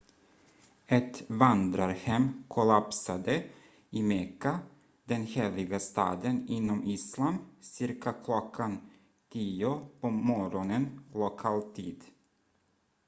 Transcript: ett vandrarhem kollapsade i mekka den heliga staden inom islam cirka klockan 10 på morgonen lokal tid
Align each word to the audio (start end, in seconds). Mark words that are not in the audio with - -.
ett 0.87 1.21
vandrarhem 1.29 2.43
kollapsade 2.47 3.43
i 3.89 4.03
mekka 4.03 4.59
den 5.05 5.23
heliga 5.25 5.79
staden 5.79 6.45
inom 6.49 6.83
islam 6.83 7.37
cirka 7.59 8.13
klockan 8.13 8.89
10 9.33 9.87
på 10.01 10.09
morgonen 10.09 11.01
lokal 11.13 11.61
tid 11.73 12.03